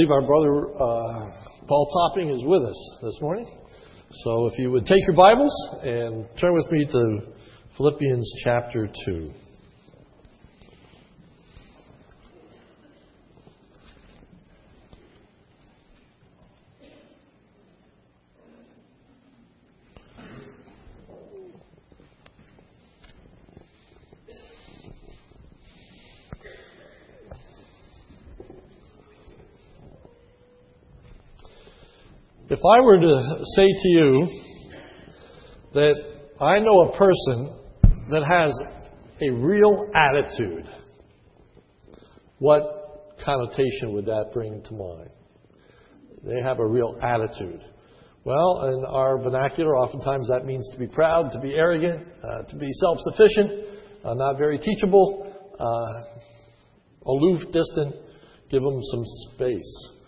[0.00, 1.30] believe our brother uh,
[1.68, 3.44] Paul Topping is with us this morning.
[4.24, 7.18] So if you would take your Bibles and turn with me to
[7.76, 9.30] Philippians chapter 2.
[32.60, 34.26] If I were to say to you
[35.72, 35.94] that
[36.42, 37.56] I know a person
[38.10, 38.52] that has
[39.22, 40.68] a real attitude,
[42.38, 45.08] what connotation would that bring to mind?
[46.22, 47.64] They have a real attitude.
[48.24, 52.56] Well, in our vernacular, oftentimes that means to be proud, to be arrogant, uh, to
[52.56, 53.52] be self sufficient,
[54.04, 56.20] uh, not very teachable, uh,
[57.06, 57.94] aloof, distant.
[58.50, 59.02] Give them some
[59.32, 59.99] space.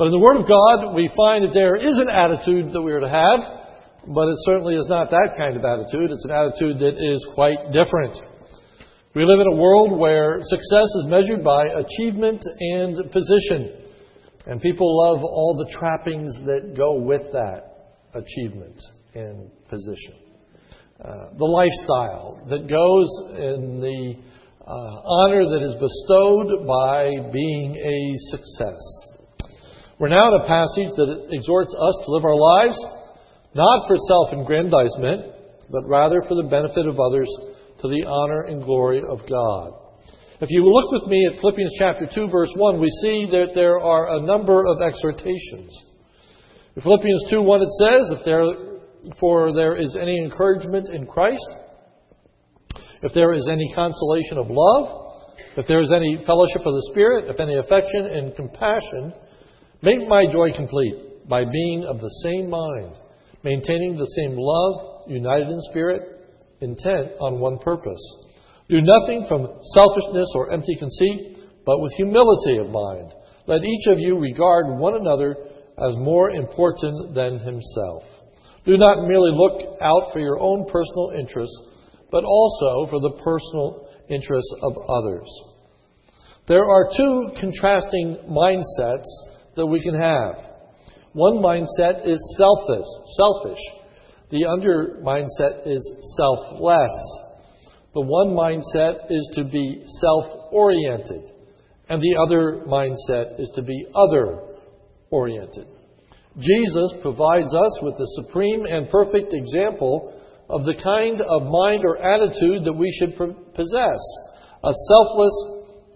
[0.00, 2.88] But in the Word of God, we find that there is an attitude that we
[2.90, 3.44] are to have,
[4.08, 6.08] but it certainly is not that kind of attitude.
[6.08, 8.16] It's an attitude that is quite different.
[9.12, 13.76] We live in a world where success is measured by achievement and position.
[14.46, 18.80] And people love all the trappings that go with that achievement
[19.12, 20.16] and position.
[20.96, 24.16] Uh, the lifestyle that goes in the
[24.64, 29.09] uh, honor that is bestowed by being a success.
[30.00, 32.78] We're now in a passage that exhorts us to live our lives
[33.52, 35.28] not for self aggrandizement,
[35.68, 37.28] but rather for the benefit of others
[37.82, 39.76] to the honor and glory of God.
[40.40, 43.78] If you look with me at Philippians chapter 2, verse 1, we see that there
[43.78, 45.68] are a number of exhortations.
[46.76, 51.44] In Philippians 2 1, it says, if there, For there is any encouragement in Christ,
[53.02, 55.12] if there is any consolation of love,
[55.58, 59.12] if there is any fellowship of the Spirit, if any affection and compassion,
[59.82, 62.98] Make my joy complete by being of the same mind,
[63.42, 66.20] maintaining the same love, united in spirit,
[66.60, 68.00] intent on one purpose.
[68.68, 73.12] Do nothing from selfishness or empty conceit, but with humility of mind.
[73.46, 75.34] Let each of you regard one another
[75.78, 78.02] as more important than himself.
[78.66, 81.58] Do not merely look out for your own personal interests,
[82.10, 85.28] but also for the personal interests of others.
[86.48, 89.08] There are two contrasting mindsets
[89.56, 90.36] that we can have.
[91.12, 93.58] One mindset is selfish, selfish.
[94.30, 95.82] The other mindset is
[96.16, 96.92] selfless.
[97.92, 101.22] The one mindset is to be self-oriented,
[101.88, 105.66] and the other mindset is to be other-oriented.
[106.38, 110.14] Jesus provides us with the supreme and perfect example
[110.48, 114.00] of the kind of mind or attitude that we should possess
[114.62, 115.34] a selfless,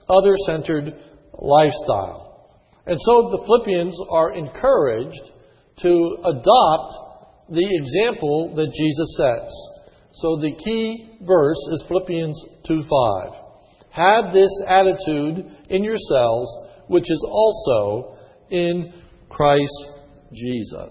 [0.09, 0.93] other centered
[1.39, 2.24] lifestyle.
[2.87, 5.33] And so the Philippians are encouraged
[5.83, 6.93] to adopt
[7.51, 9.53] the example that Jesus sets.
[10.13, 13.35] So the key verse is Philippians 2:5.
[13.91, 16.49] Have this attitude in yourselves,
[16.89, 18.17] which is also
[18.51, 18.93] in
[19.29, 19.91] Christ
[20.33, 20.91] Jesus.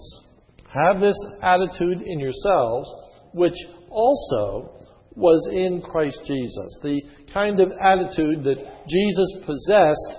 [0.68, 2.92] Have this attitude in yourselves,
[3.32, 3.56] which
[3.90, 4.70] also
[5.16, 6.78] was in Christ Jesus.
[6.82, 7.00] The
[7.32, 10.18] kind of attitude that Jesus possessed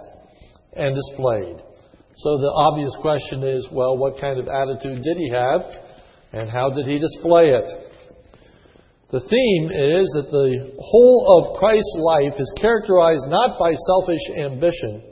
[0.75, 1.57] and displayed.
[2.17, 5.61] So the obvious question is well, what kind of attitude did he have,
[6.31, 7.67] and how did he display it?
[9.11, 15.03] The theme is that the whole of Christ's life is characterized not by selfish ambition,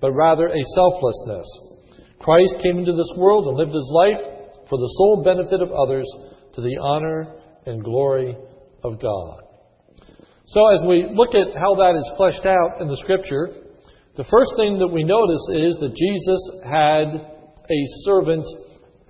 [0.00, 1.46] but rather a selflessness.
[2.20, 4.20] Christ came into this world and lived his life
[4.68, 6.06] for the sole benefit of others
[6.54, 7.34] to the honor
[7.66, 8.36] and glory
[8.82, 9.42] of God.
[10.46, 13.48] So, as we look at how that is fleshed out in the Scripture,
[14.16, 17.34] the first thing that we notice is that Jesus had
[17.66, 18.46] a servant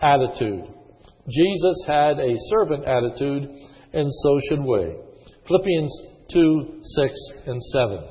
[0.01, 0.65] attitude.
[1.29, 3.49] Jesus had a servant attitude,
[3.93, 4.97] and so should we.
[5.47, 5.93] Philippians
[6.33, 7.15] 2 6
[7.47, 8.05] and 7.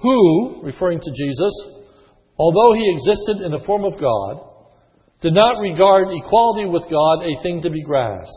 [0.00, 1.52] Who, referring to Jesus,
[2.38, 4.48] although he existed in the form of God,
[5.20, 8.32] did not regard equality with God a thing to be grasped,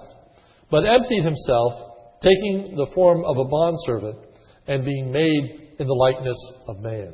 [0.69, 4.19] but emptied himself, taking the form of a bondservant,
[4.68, 6.37] and being made in the likeness
[6.67, 7.13] of man.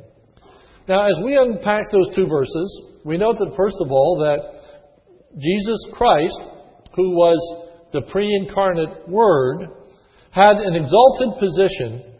[0.88, 5.86] Now, as we unpack those two verses, we note that, first of all, that Jesus
[5.92, 6.40] Christ,
[6.94, 7.38] who was
[7.92, 9.68] the pre incarnate Word,
[10.30, 12.12] had an exalted position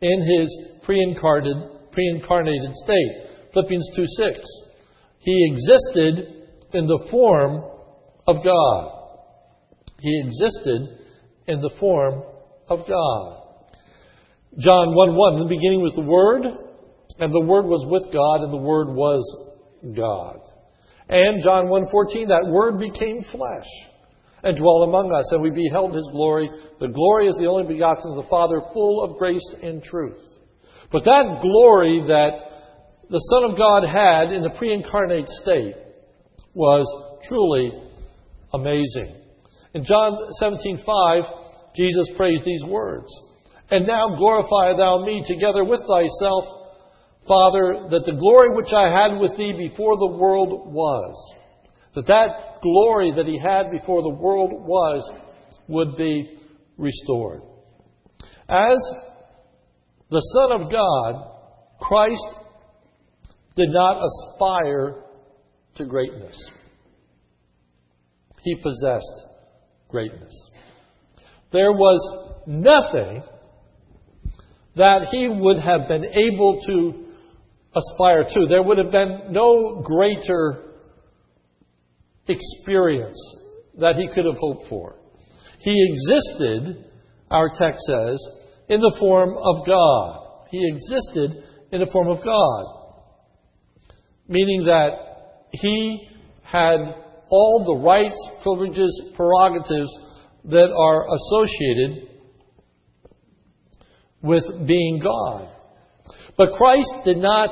[0.00, 3.30] in his pre incarnated state.
[3.52, 4.38] Philippians 2 6.
[5.18, 7.64] He existed in the form
[8.26, 9.02] of God.
[10.00, 10.98] He existed
[11.46, 12.22] in the form
[12.68, 13.41] of God.
[14.58, 16.44] John 1 1, in the beginning was the Word,
[17.18, 19.22] And the Word was with God, and the Word was
[19.96, 20.40] God.
[21.08, 23.68] And John 1.14, that Word became flesh
[24.42, 26.50] and dwelt among us, and we beheld His glory.
[26.80, 30.20] The glory is the only begotten of the Father, full of grace and truth.
[30.90, 32.40] But that glory that
[33.08, 35.74] the Son of God had in the pre-incarnate state
[36.54, 36.84] was
[37.28, 37.72] truly
[38.52, 39.16] amazing.
[39.74, 41.24] In John 17:5,
[41.74, 43.08] Jesus praised these words,
[43.72, 46.44] "And now glorify thou me together with thyself,
[47.26, 51.34] Father, that the glory which I had with thee before the world was,
[51.94, 55.10] that that glory that he had before the world was,
[55.68, 56.38] would be
[56.76, 57.40] restored."
[58.46, 58.78] As
[60.10, 61.14] the Son of God,
[61.80, 62.28] Christ
[63.56, 65.04] did not aspire
[65.76, 66.36] to greatness.
[68.42, 69.26] He possessed
[69.88, 70.50] greatness.
[71.52, 73.22] There was nothing
[74.76, 77.04] that he would have been able to
[77.74, 78.46] aspire to.
[78.48, 80.72] There would have been no greater
[82.28, 83.18] experience
[83.78, 84.96] that he could have hoped for.
[85.58, 86.84] He existed,
[87.30, 88.26] our text says,
[88.68, 90.46] in the form of God.
[90.50, 92.64] He existed in the form of God.
[94.28, 94.90] Meaning that
[95.52, 96.08] he
[96.42, 96.78] had
[97.30, 99.90] all the rights, privileges, prerogatives
[100.44, 102.08] that are associated
[104.22, 105.48] with being God.
[106.36, 107.50] But Christ did not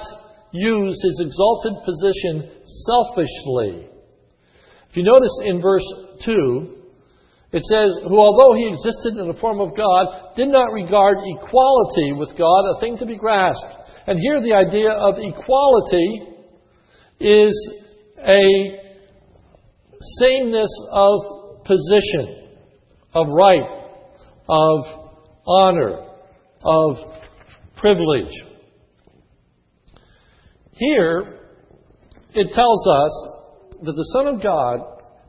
[0.53, 2.51] use his exalted position
[2.87, 3.89] selfishly.
[4.89, 5.85] If you notice in verse
[6.25, 6.77] 2,
[7.53, 12.13] it says, Who although he existed in the form of God, did not regard equality
[12.13, 13.67] with God a thing to be grasped.
[14.07, 16.27] And here the idea of equality
[17.21, 17.75] is
[18.19, 18.81] a
[20.21, 22.49] sameness of position,
[23.15, 23.91] of right,
[24.49, 24.81] of
[25.47, 26.10] honor,
[26.63, 26.97] of
[27.77, 28.33] privilege.
[30.73, 31.41] Here,
[32.35, 33.29] it tells us
[33.83, 34.81] that the Son of God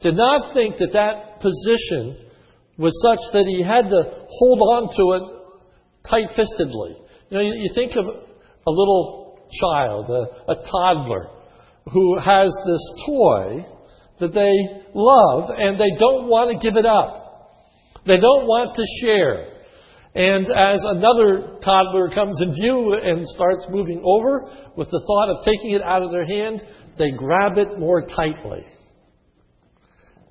[0.02, 2.28] did not think that that position
[2.78, 5.42] was such that he had to hold on to it
[6.10, 6.96] tight fistedly.
[7.30, 11.28] You know, you, think of a little child, a, a toddler,
[11.92, 13.66] who has this toy
[14.20, 17.18] that they love and they don't want to give it up.
[18.06, 19.61] They don't want to share.
[20.14, 25.46] And as another toddler comes in view and starts moving over with the thought of
[25.46, 26.62] taking it out of their hand,
[26.98, 28.66] they grab it more tightly.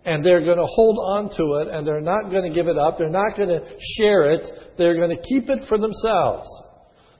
[0.04, 2.76] And they're going to hold on to it and they're not going to give it
[2.76, 2.98] up.
[2.98, 3.60] They're not going to
[3.96, 4.46] share it.
[4.76, 6.48] They're going to keep it for themselves.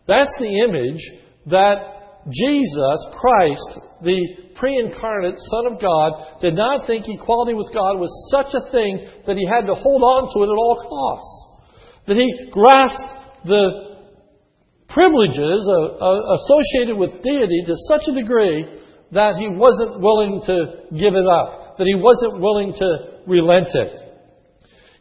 [0.07, 1.01] That's the image
[1.47, 4.21] that Jesus Christ, the
[4.55, 9.09] pre incarnate Son of God, did not think equality with God was such a thing
[9.27, 11.50] that he had to hold on to it at all costs.
[12.07, 13.91] That he grasped the
[14.89, 18.67] privileges uh, uh, associated with deity to such a degree
[19.13, 23.97] that he wasn't willing to give it up, that he wasn't willing to relent it.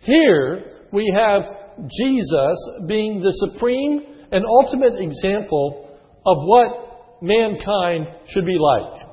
[0.02, 1.44] Here we have
[1.80, 2.58] Jesus
[2.88, 4.02] being the supreme
[4.32, 9.08] and ultimate example of what mankind should be like.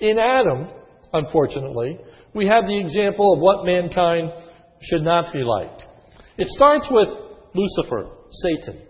[0.00, 0.68] In Adam,
[1.12, 1.98] unfortunately,
[2.34, 4.32] we have the example of what mankind
[4.80, 5.81] should not be like.
[6.38, 7.08] It starts with
[7.54, 8.82] Lucifer, Satan.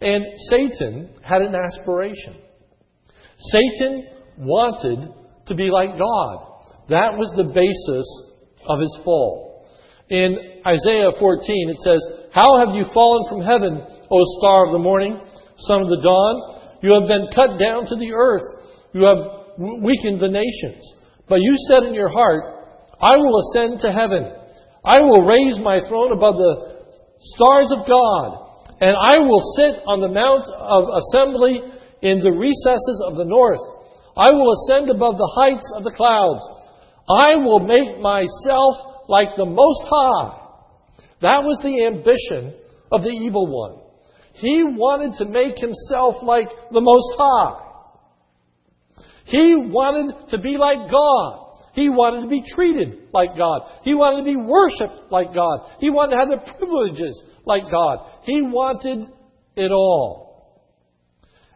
[0.00, 2.36] And Satan had an aspiration.
[3.38, 4.06] Satan
[4.38, 5.08] wanted
[5.46, 6.54] to be like God.
[6.88, 8.06] That was the basis
[8.68, 9.66] of his fall.
[10.10, 12.00] In Isaiah 14, it says,
[12.32, 15.18] How have you fallen from heaven, O star of the morning,
[15.58, 16.78] son of the dawn?
[16.82, 18.64] You have been cut down to the earth.
[18.92, 19.18] You have
[19.58, 20.84] weakened the nations.
[21.28, 22.44] But you said in your heart,
[23.00, 24.43] I will ascend to heaven.
[24.84, 26.84] I will raise my throne above the
[27.20, 31.60] stars of God, and I will sit on the mount of assembly
[32.02, 33.64] in the recesses of the north.
[34.16, 36.44] I will ascend above the heights of the clouds.
[37.08, 40.40] I will make myself like the Most High.
[41.22, 42.52] That was the ambition
[42.92, 43.80] of the evil one.
[44.34, 47.64] He wanted to make himself like the Most High.
[49.24, 51.43] He wanted to be like God.
[51.74, 53.62] He wanted to be treated like God.
[53.82, 55.70] He wanted to be worshiped like God.
[55.80, 57.98] He wanted to have the privileges like God.
[58.22, 59.08] He wanted
[59.56, 60.70] it all.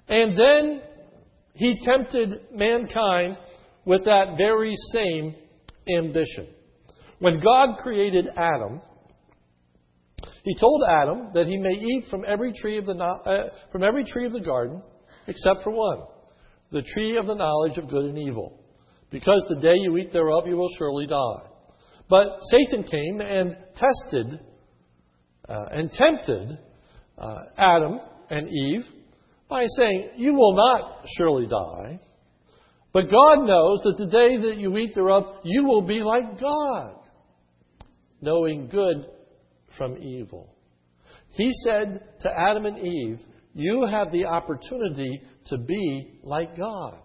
[0.08, 0.82] And then
[1.54, 3.36] he tempted mankind
[3.84, 5.34] with that very same
[5.96, 6.48] ambition.
[7.20, 8.80] When God created Adam,
[10.44, 14.04] he told Adam that he may eat from every tree of the uh, from every
[14.04, 14.82] tree of the garden
[15.26, 16.06] except for one
[16.70, 18.57] the tree of the knowledge of good and evil,
[19.10, 21.48] because the day you eat thereof you will surely die.
[22.08, 24.40] But Satan came and tested
[25.48, 26.58] uh, and tempted
[27.18, 28.00] uh, Adam
[28.30, 28.84] and Eve
[29.48, 32.00] by saying, You will not surely die.
[32.92, 36.96] But God knows that the day that you eat thereof, you will be like God,
[38.20, 39.06] knowing good
[39.76, 40.54] from evil.
[41.30, 43.20] He said to Adam and Eve,
[43.54, 46.98] You have the opportunity to be like God.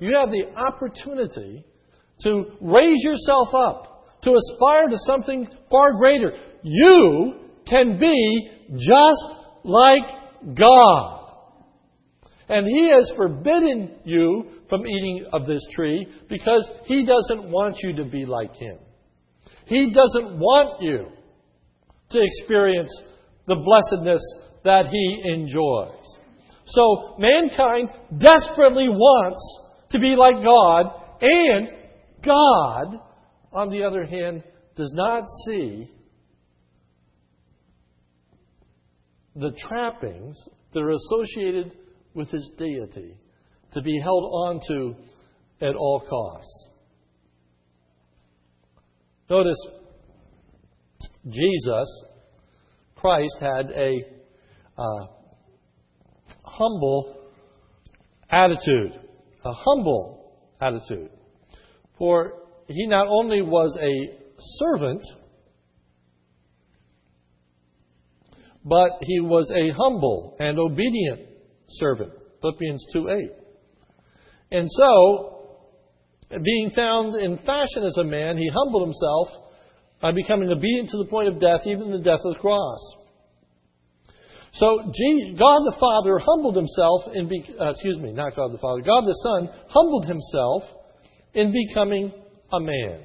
[0.00, 1.64] You have the opportunity
[2.22, 6.32] to raise yourself up, to aspire to something far greater.
[6.62, 7.34] You
[7.66, 10.02] can be just like
[10.54, 11.32] God.
[12.48, 17.94] And He has forbidden you from eating of this tree because He doesn't want you
[17.96, 18.78] to be like Him.
[19.66, 21.06] He doesn't want you
[22.10, 22.90] to experience
[23.46, 24.22] the blessedness
[24.64, 26.18] that He enjoys.
[26.64, 27.88] So mankind
[28.18, 30.86] desperately wants to be like God,
[31.20, 31.70] and
[32.24, 32.96] God,
[33.52, 34.44] on the other hand,
[34.76, 35.90] does not see
[39.34, 40.36] the trappings
[40.72, 41.72] that are associated
[42.14, 43.16] with his deity
[43.72, 44.94] to be held on to
[45.60, 46.68] at all costs.
[49.30, 49.58] Notice,
[51.28, 52.04] Jesus,
[52.96, 54.02] Christ, had a
[54.76, 55.06] uh,
[56.42, 57.30] humble
[58.30, 59.07] attitude.
[59.44, 61.10] A humble attitude.
[61.96, 62.34] For
[62.68, 64.18] he not only was a
[64.58, 65.02] servant,
[68.64, 71.28] but he was a humble and obedient
[71.68, 72.12] servant.
[72.40, 73.30] Philippians 2 8.
[74.50, 75.38] And so,
[76.30, 79.28] being found in fashion as a man, he humbled himself
[80.00, 82.78] by becoming obedient to the point of death, even the death of the cross.
[84.58, 84.78] So
[85.38, 89.02] God the Father humbled himself in, be, uh, excuse me, not God the Father, God
[89.06, 90.64] the Son humbled himself
[91.32, 92.12] in becoming
[92.52, 93.00] a man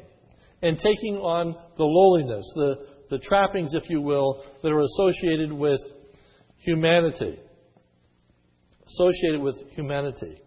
[0.63, 2.75] and taking on the lowliness, the,
[3.11, 5.79] the trappings, if you will, that are associated with
[6.57, 7.37] humanity.
[8.87, 10.41] Associated with humanity.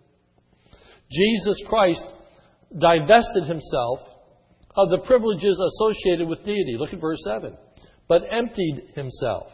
[1.13, 2.05] Jesus Christ
[2.77, 4.01] divested himself
[4.77, 6.77] of the privileges associated with deity.
[6.79, 7.57] Look at verse 7.
[8.09, 9.53] But emptied himself.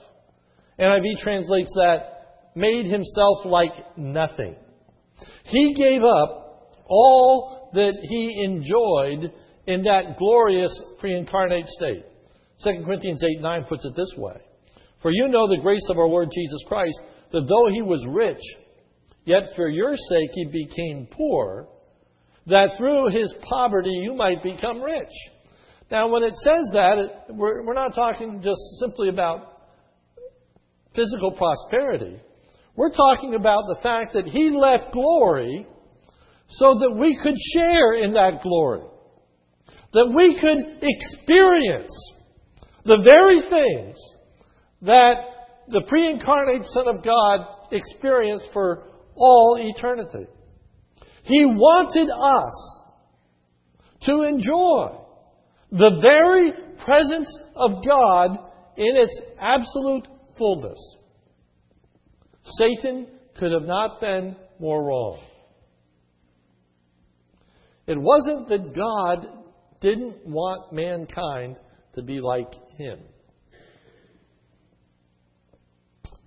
[0.79, 4.57] NIV translates that, made himself like nothing.
[5.45, 9.33] He gave up all that he enjoyed
[9.67, 12.05] in that glorious pre incarnate state.
[12.65, 14.37] 2 Corinthians 8 9 puts it this way
[15.01, 17.01] For you know the grace of our Lord Jesus Christ,
[17.33, 18.43] that though he was rich,
[19.25, 21.69] yet for your sake he became poor,
[22.47, 25.13] that through his poverty you might become rich.
[25.91, 29.52] Now, when it says that, we're, we're not talking just simply about
[30.95, 32.21] physical prosperity.
[32.77, 35.67] We're talking about the fact that he left glory
[36.49, 38.83] so that we could share in that glory.
[39.93, 41.93] That we could experience
[42.85, 43.99] the very things
[44.83, 45.15] that
[45.69, 50.27] the pre incarnate Son of God experienced for all eternity.
[51.25, 52.81] He wanted us
[54.07, 54.99] to enjoy
[55.71, 56.53] the very
[56.85, 58.31] presence of God
[58.77, 60.07] in its absolute
[60.43, 60.97] fullness.
[62.59, 63.07] Satan
[63.39, 65.21] could have not been more wrong.
[67.87, 69.25] It wasn't that God
[69.81, 71.59] didn't want mankind
[71.95, 72.99] to be like him.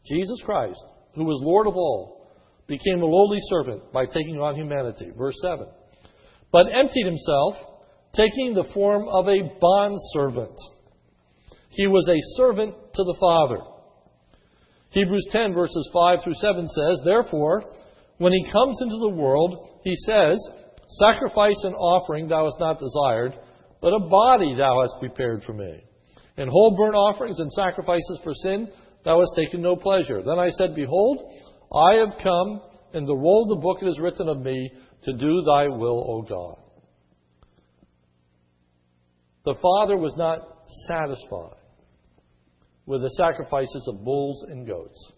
[0.05, 0.79] Jesus Christ,
[1.15, 2.31] who was Lord of all,
[2.67, 5.11] became a lowly servant by taking on humanity.
[5.17, 5.67] Verse 7.
[6.53, 7.55] But emptied himself,
[8.15, 10.57] taking the form of a bondservant.
[11.69, 13.74] He was a servant to the Father.
[14.95, 17.65] Hebrews 10, verses 5 through 7 says, Therefore,
[18.17, 20.39] when he comes into the world, he says,
[20.87, 23.33] Sacrifice and offering thou hast not desired,
[23.81, 25.83] but a body thou hast prepared for me.
[26.37, 28.69] And whole burnt offerings and sacrifices for sin
[29.03, 30.23] thou hast taken no pleasure.
[30.23, 31.29] Then I said, Behold,
[31.75, 32.61] I have come,
[32.93, 34.71] in the roll of the book it is written of me,
[35.03, 36.55] to do thy will, O God.
[39.43, 40.39] The Father was not
[40.87, 41.64] satisfied
[42.85, 45.11] with the sacrifices of bulls and goats.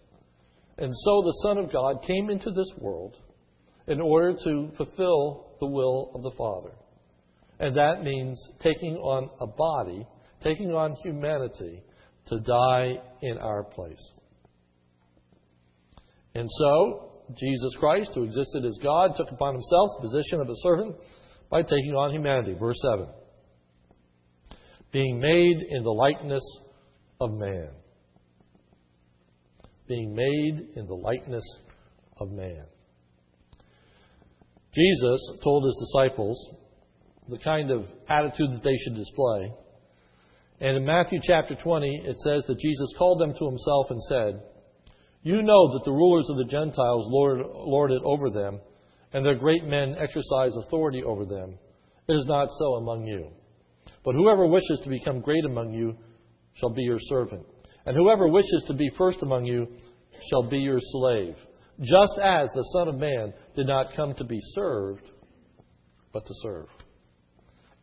[0.77, 3.17] And so the Son of God came into this world
[3.87, 6.75] in order to fulfill the will of the Father.
[7.59, 10.05] And that means taking on a body,
[10.41, 11.81] taking on humanity
[12.27, 14.11] to die in our place.
[16.35, 20.55] And so, Jesus Christ, who existed as God, took upon himself the position of a
[20.57, 20.95] servant
[21.49, 22.55] by taking on humanity.
[22.59, 23.07] Verse 7.
[24.91, 26.43] Being made in the likeness
[27.19, 27.69] of man.
[29.87, 31.43] Being made in the likeness
[32.19, 32.65] of man.
[34.73, 36.55] Jesus told his disciples
[37.29, 39.51] the kind of attitude that they should display.
[40.59, 44.41] And in Matthew chapter 20, it says that Jesus called them to himself and said,
[45.23, 48.59] You know that the rulers of the Gentiles lord, lord it over them,
[49.13, 51.57] and their great men exercise authority over them.
[52.07, 53.29] It is not so among you.
[54.03, 55.97] But whoever wishes to become great among you
[56.59, 57.45] shall be your servant.
[57.85, 59.67] And whoever wishes to be first among you
[60.29, 61.35] shall be your slave.
[61.79, 65.09] Just as the Son of Man did not come to be served,
[66.11, 66.67] but to serve.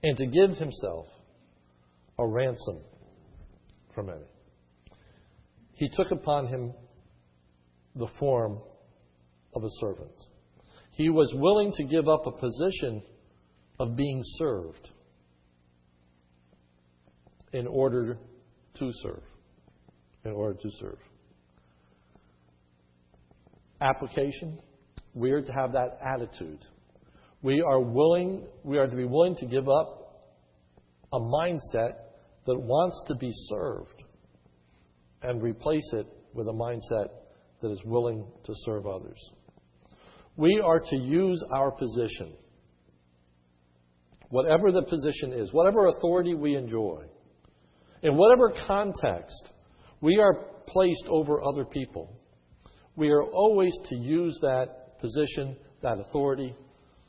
[0.02, 1.06] And to give himself
[2.18, 2.80] a ransom
[3.94, 4.26] for many.
[5.74, 6.72] He took upon him
[7.96, 8.58] the form
[9.54, 10.14] of a servant.
[10.92, 13.02] He was willing to give up a position
[13.78, 14.90] of being served
[17.52, 18.18] in order
[18.78, 19.22] to serve.
[20.24, 20.98] In order to serve.
[23.80, 24.58] Application
[25.14, 26.58] we are to have that attitude.
[27.42, 30.32] We are willing, we are to be willing to give up
[31.12, 31.92] a mindset
[32.46, 34.02] that wants to be served
[35.22, 37.08] and replace it with a mindset
[37.62, 39.18] that is willing to serve others.
[40.36, 42.32] We are to use our position,
[44.30, 47.04] whatever the position is, whatever authority we enjoy,
[48.04, 49.50] in whatever context
[50.00, 52.14] we are placed over other people.
[52.94, 56.54] We are always to use that position, that authority,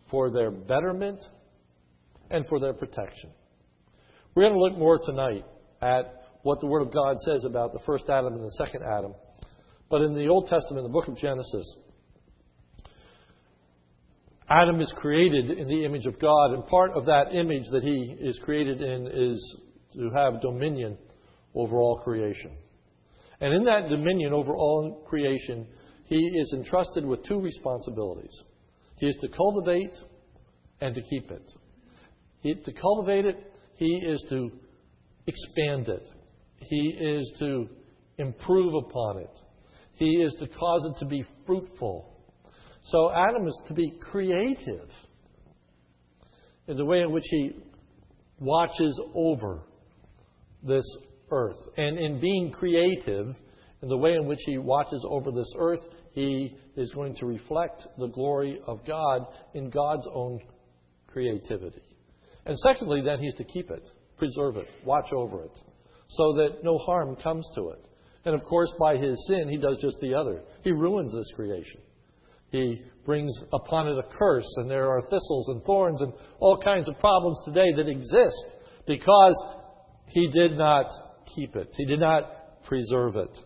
[0.09, 1.19] for their betterment
[2.31, 3.29] and for their protection.
[4.33, 5.45] We're going to look more tonight
[5.81, 9.13] at what the Word of God says about the first Adam and the second Adam.
[9.89, 11.77] But in the Old Testament, the book of Genesis,
[14.49, 18.15] Adam is created in the image of God, and part of that image that he
[18.19, 19.57] is created in is
[19.95, 20.97] to have dominion
[21.53, 22.51] over all creation.
[23.41, 25.67] And in that dominion over all creation,
[26.05, 28.43] he is entrusted with two responsibilities.
[28.97, 29.93] He is to cultivate
[30.81, 31.51] and to keep it.
[32.41, 34.51] He, to cultivate it, he is to
[35.27, 36.07] expand it.
[36.57, 37.67] He is to
[38.17, 39.39] improve upon it.
[39.93, 42.13] He is to cause it to be fruitful.
[42.85, 44.89] So Adam is to be creative
[46.67, 47.51] in the way in which he
[48.39, 49.63] watches over
[50.65, 50.85] this
[51.31, 51.57] earth.
[51.77, 53.35] And in being creative,
[53.81, 55.81] in the way in which he watches over this earth,
[56.13, 60.39] he is going to reflect the glory of God in God's own
[61.07, 61.83] creativity.
[62.45, 65.59] And secondly, then he's to keep it, preserve it, watch over it,
[66.09, 67.87] so that no harm comes to it.
[68.25, 70.41] And of course, by his sin, he does just the other.
[70.63, 71.81] He ruins this creation.
[72.51, 76.87] He brings upon it a curse, and there are thistles and thorns and all kinds
[76.87, 78.55] of problems today that exist
[78.87, 79.35] because
[80.07, 80.87] he did not
[81.35, 83.37] keep it, he did not preserve it.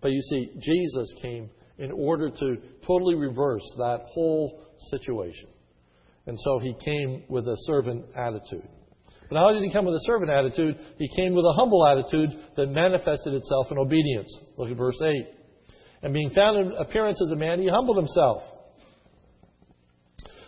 [0.00, 5.48] But you see, Jesus came in order to totally reverse that whole situation.
[6.26, 8.68] And so he came with a servant attitude.
[9.28, 11.86] But not only did he come with a servant attitude, he came with a humble
[11.86, 14.32] attitude that manifested itself in obedience.
[14.56, 15.26] Look at verse 8.
[16.02, 18.42] And being found in appearance as a man, he humbled himself.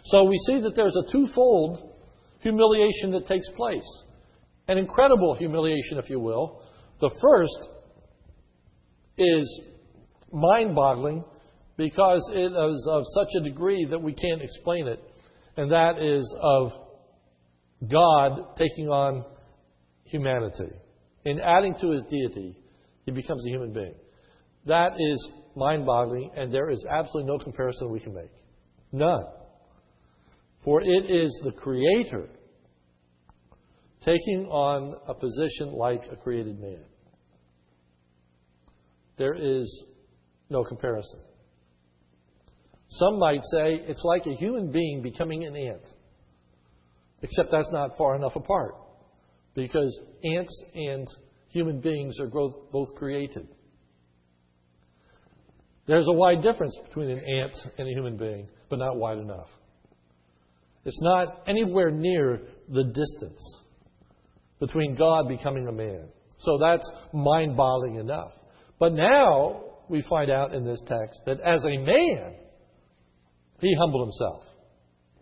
[0.04, 1.94] So we see that there's a twofold
[2.40, 3.86] humiliation that takes place.
[4.68, 6.62] An incredible humiliation, if you will.
[7.00, 7.68] The first
[9.16, 9.60] is
[10.32, 11.24] mind boggling
[11.76, 15.00] because it is of such a degree that we can't explain it,
[15.56, 16.72] and that is of
[17.90, 19.24] God taking on
[20.04, 20.72] humanity.
[21.24, 22.56] In adding to his deity,
[23.04, 23.94] he becomes a human being.
[24.66, 28.32] That is mind boggling, and there is absolutely no comparison we can make.
[28.92, 29.24] None.
[30.64, 32.28] For it is the Creator
[34.04, 36.84] taking on a position like a created man.
[39.16, 39.84] There is
[40.50, 41.20] no comparison.
[42.90, 45.82] Some might say it's like a human being becoming an ant.
[47.22, 48.74] Except that's not far enough apart.
[49.54, 51.06] Because ants and
[51.48, 53.48] human beings are both, created.
[55.86, 59.48] There's a wide difference between an ant and a human being, but not wide enough.
[60.84, 63.62] It's not anywhere near the distance
[64.60, 66.08] between God becoming a man.
[66.40, 68.32] So that's mind boggling enough.
[68.78, 72.34] But now we find out in this text that as a man,
[73.60, 74.44] he humbled himself.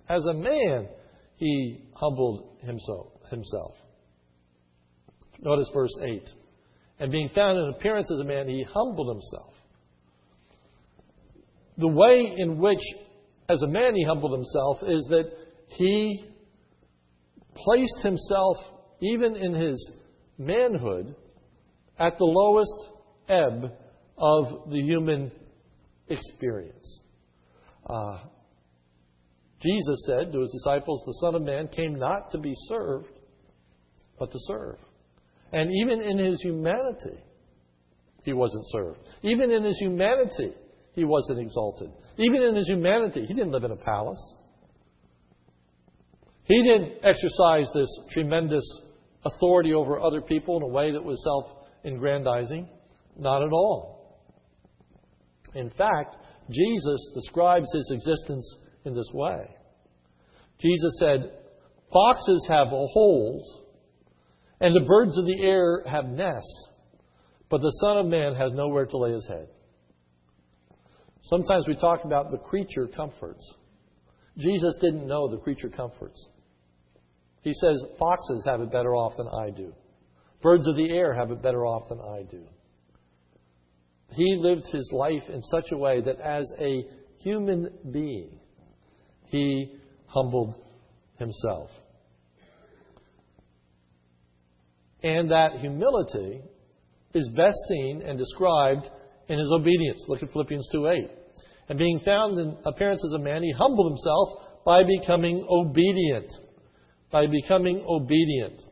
[0.09, 0.89] As a man,
[1.37, 3.75] he humbled himself.
[5.41, 6.23] Notice verse 8.
[6.99, 9.53] And being found in appearance as a man, he humbled himself.
[11.79, 12.81] The way in which,
[13.49, 15.31] as a man, he humbled himself is that
[15.69, 16.25] he
[17.55, 18.57] placed himself,
[19.01, 19.93] even in his
[20.39, 21.15] manhood,
[21.99, 22.91] at the lowest
[23.29, 23.73] ebb
[24.19, 25.31] of the human
[26.09, 27.01] experience.
[27.89, 28.19] Uh,
[29.61, 33.09] Jesus said to his disciples, The Son of Man came not to be served,
[34.19, 34.77] but to serve.
[35.53, 37.23] And even in his humanity,
[38.25, 38.99] he wasn't served.
[39.23, 40.53] Even in his humanity,
[40.95, 41.91] he wasn't exalted.
[42.19, 44.35] Even in his humanity, he didn't live in a palace.
[46.45, 48.65] He didn't exercise this tremendous
[49.35, 52.69] authority over other people in a way that was self aggrandizing.
[53.19, 53.97] Not at all.
[55.55, 56.17] In fact,
[56.51, 59.49] Jesus describes his existence in this way.
[60.61, 61.33] Jesus said,
[61.93, 63.61] Foxes have holes,
[64.61, 66.69] and the birds of the air have nests,
[67.49, 69.49] but the Son of Man has nowhere to lay his head.
[71.23, 73.45] Sometimes we talk about the creature comforts.
[74.39, 76.25] Jesus didn't know the creature comforts.
[77.47, 79.73] He says, Foxes have it better off than I do.
[80.43, 82.43] Birds of the air have it better off than I do.
[84.11, 86.83] He lived his life in such a way that as a
[87.19, 88.41] human being,
[89.27, 90.57] he humbled
[91.21, 91.71] himself.
[95.05, 96.41] And that humility
[97.15, 98.89] is best seen and described
[99.29, 100.05] in his obedience.
[100.09, 101.11] Look at Philippians 2 8.
[101.69, 106.33] And being found in appearance as a man, he humbled himself by becoming obedient.
[107.11, 108.63] By becoming obedient.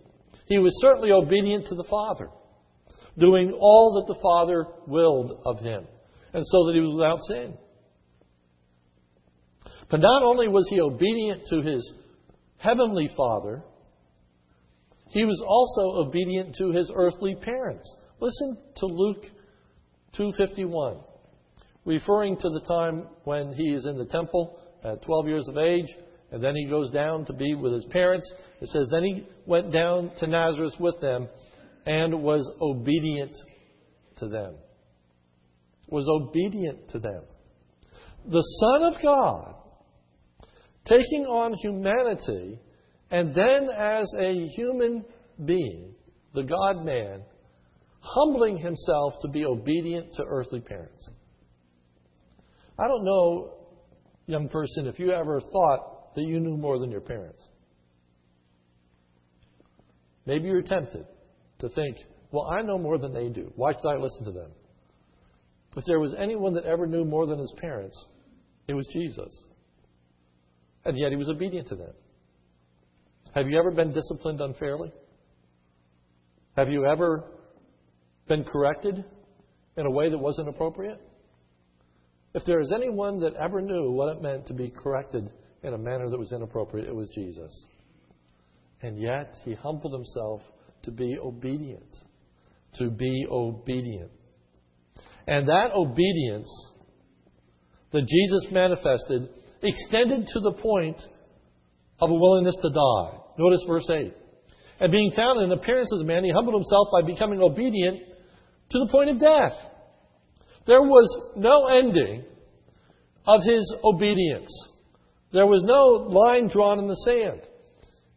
[0.47, 2.29] He was certainly obedient to the Father,
[3.18, 5.87] doing all that the Father willed of him,
[6.33, 7.57] and so that he was without sin.
[9.90, 11.92] But not only was he obedient to his
[12.59, 13.62] heavenly Father,
[15.09, 17.88] he was also obedient to his earthly parents.
[18.20, 19.25] Listen to Luke
[20.16, 20.97] 251,
[21.85, 25.87] referring to the time when he is in the temple at 12 years of age,
[26.35, 28.29] and then he goes down to be with his parents.
[28.61, 31.29] It says, Then he went down to Nazareth with them
[31.87, 33.31] and was obedient
[34.16, 34.57] to them.
[35.87, 37.23] Was obedient to them.
[38.27, 39.55] The Son of God,
[40.87, 42.59] taking on humanity,
[43.12, 45.05] and then as a human
[45.44, 45.94] being,
[46.35, 47.23] the God man,
[48.01, 51.09] humbling himself to be obedient to earthly parents.
[52.77, 53.53] I don't know,
[54.27, 57.42] young person, if you ever thought that you knew more than your parents.
[60.27, 61.07] Maybe you're tempted
[61.59, 61.96] to think,
[62.31, 63.53] well, I know more than they do.
[63.57, 64.50] Why should I listen to them?
[65.77, 68.07] If there was anyone that ever knew more than his parents,
[68.68, 69.33] it was Jesus.
[70.85, 71.92] And yet he was obedient to them.
[73.35, 74.92] Have you ever been disciplined unfairly?
[76.57, 77.24] Have you ever
[78.29, 79.05] been corrected
[79.77, 81.00] in a way that wasn't appropriate?
[82.35, 85.31] If there is anyone that ever knew what it meant to be corrected
[85.64, 87.66] in a manner that was inappropriate, it was Jesus.
[88.83, 90.42] And yet, he humbled himself
[90.83, 91.96] to be obedient.
[92.79, 94.11] To be obedient.
[95.27, 96.50] And that obedience
[97.92, 99.29] that Jesus manifested
[99.62, 101.00] extended to the point
[102.00, 103.18] of a willingness to die.
[103.38, 104.12] Notice verse 8.
[104.81, 108.00] And being found in appearance as a man, he humbled himself by becoming obedient
[108.70, 109.53] to the point of death.
[110.66, 112.24] There was no ending
[113.27, 114.50] of his obedience.
[115.35, 117.42] There was no line drawn in the sand.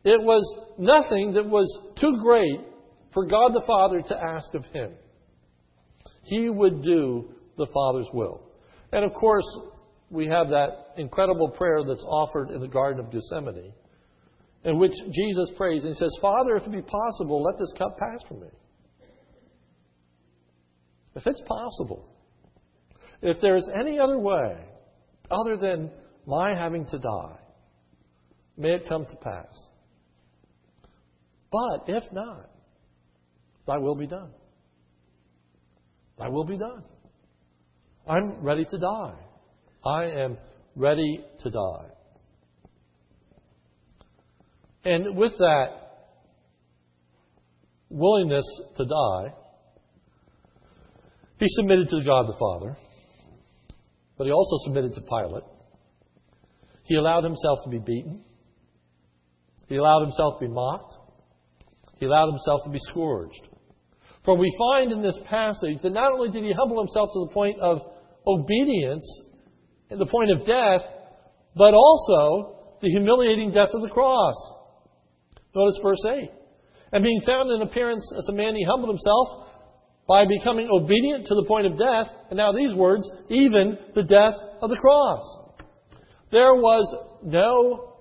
[0.03, 0.43] It was
[0.77, 1.67] nothing that was
[1.99, 2.61] too great
[3.11, 4.91] for God the Father to ask of him.
[6.25, 8.43] He would do the Father's will.
[8.93, 9.47] And of course,
[10.11, 13.73] we have that incredible prayer that's offered in the Garden of Gethsemane,
[14.63, 17.97] in which Jesus prays and he says, Father, if it be possible, let this cup
[17.97, 18.47] pass from me.
[21.15, 22.07] If it's possible,
[23.23, 24.55] if there is any other way
[25.31, 25.89] other than
[26.27, 27.39] my having to die,
[28.57, 29.69] may it come to pass.
[31.49, 32.49] But if not,
[33.65, 34.31] thy will be done.
[36.19, 36.83] Thy will be done.
[38.05, 39.15] I'm ready to die.
[39.85, 40.37] I am
[40.75, 41.85] ready to die.
[44.83, 45.67] And with that
[47.89, 49.33] willingness to die,
[51.39, 52.75] he submitted to God the Father,
[54.17, 55.56] but he also submitted to Pilate.
[56.87, 58.23] He allowed himself to be beaten.
[59.67, 60.95] He allowed himself to be mocked.
[61.99, 63.41] He allowed himself to be scourged.
[64.23, 67.33] For we find in this passage that not only did he humble himself to the
[67.33, 67.81] point of
[68.25, 69.05] obedience,
[69.89, 70.81] the point of death,
[71.55, 74.35] but also the humiliating death of the cross.
[75.55, 76.29] Notice verse 8.
[76.93, 79.47] And being found in appearance as a man, he humbled himself
[80.07, 82.07] by becoming obedient to the point of death.
[82.29, 85.46] And now these words, even the death of the cross.
[86.31, 87.93] There was no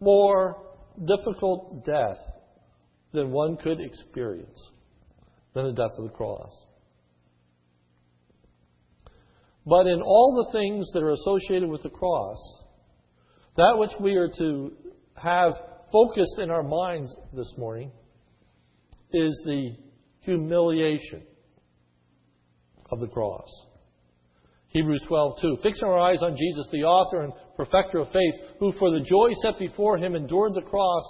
[0.00, 0.62] more
[1.02, 2.18] difficult death
[3.12, 4.70] than one could experience
[5.54, 6.66] than the death of the cross.
[9.66, 12.36] But in all the things that are associated with the cross,
[13.56, 14.72] that which we are to
[15.16, 15.54] have
[15.90, 17.90] focused in our minds this morning
[19.12, 19.76] is the
[20.20, 21.22] humiliation
[22.90, 23.48] of the cross.
[24.74, 25.62] Hebrews 12:2.
[25.62, 29.30] Fixing our eyes on Jesus, the author and perfecter of faith, who for the joy
[29.40, 31.04] set before him endured the cross.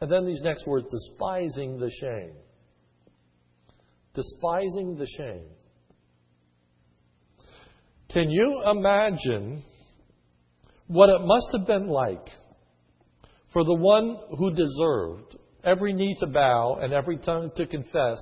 [0.00, 2.32] And then these next words despising the shame.
[4.14, 5.46] Despising the shame.
[8.10, 9.62] Can you imagine
[10.88, 12.28] what it must have been like
[13.52, 18.18] for the one who deserved every knee to bow and every tongue to confess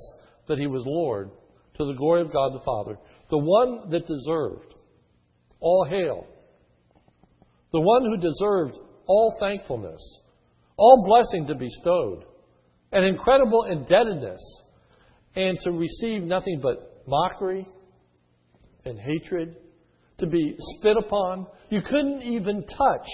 [0.48, 1.30] that he was Lord
[1.76, 2.98] to the glory of God the Father,
[3.30, 4.74] the one that deserved
[5.62, 6.26] all hail,
[7.72, 10.02] the one who deserved all thankfulness,
[10.76, 12.24] all blessing to be bestowed,
[12.92, 14.40] an incredible indebtedness,
[15.34, 17.66] and to receive nothing but mockery
[18.84, 19.56] and hatred,
[20.18, 21.46] to be spit upon.
[21.70, 23.08] You couldn't even touch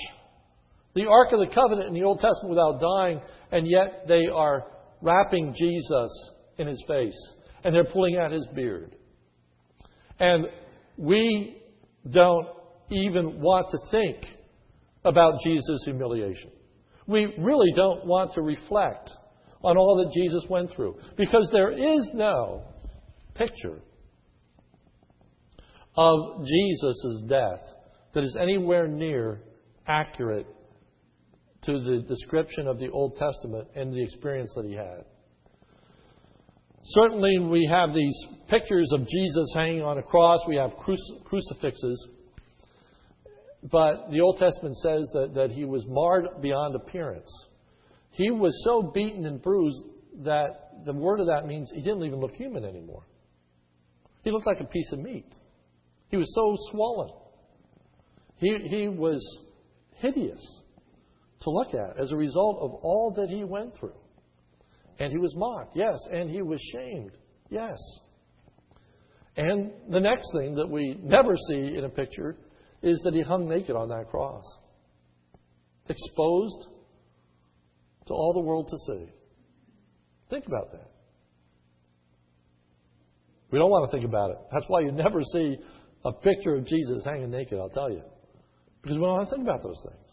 [0.95, 3.21] the Ark of the Covenant in the Old Testament without dying,
[3.53, 4.65] and yet they are
[5.01, 8.97] wrapping Jesus in his face, and they're pulling out his beard.
[10.19, 10.47] And
[10.97, 11.58] we
[12.11, 12.49] don't
[12.91, 14.25] even want to think
[15.05, 16.51] about Jesus' humiliation.
[17.07, 19.11] We really don't want to reflect
[19.63, 22.63] on all that Jesus went through because there is no
[23.35, 23.81] picture
[25.97, 27.61] of Jesus' death
[28.15, 29.41] that is anywhere near
[29.87, 30.47] accurate
[31.63, 35.05] to the description of the Old Testament and the experience that he had.
[36.85, 38.17] Certainly, we have these
[38.49, 42.09] pictures of Jesus hanging on a cross, we have crucifixes.
[43.71, 47.31] But the Old Testament says that, that he was marred beyond appearance.
[48.13, 49.85] He was so beaten and bruised
[50.25, 53.03] that the word of that means he didn't even look human anymore.
[54.23, 55.33] He looked like a piece of meat.
[56.09, 57.11] He was so swollen.
[58.37, 59.21] He, he was
[59.97, 60.41] hideous
[61.41, 63.95] to look at as a result of all that he went through.
[64.99, 67.13] And he was mocked, yes, and he was shamed,
[67.51, 67.79] yes.
[69.37, 72.37] And the next thing that we never see in a picture
[72.83, 74.45] is that he hung naked on that cross,
[75.89, 76.67] exposed
[78.07, 79.13] to all the world to see.
[80.31, 80.91] Think about that.
[83.51, 84.37] We don't want to think about it.
[84.53, 85.57] That's why you never see
[86.05, 88.03] a picture of Jesus hanging naked, I'll tell you.
[88.83, 90.05] Because we don't want to think about those things.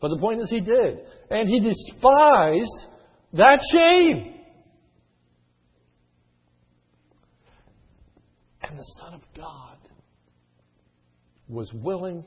[0.00, 0.98] But the point is, he did.
[1.30, 2.86] And he despised
[3.32, 4.34] that shame.
[8.62, 9.78] And the Son of God
[11.48, 12.24] was willing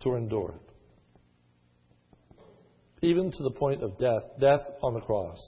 [0.00, 0.62] to endure it.
[3.02, 5.38] Even to the point of death, death on the cross.